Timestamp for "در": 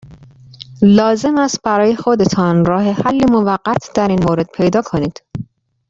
3.95-4.07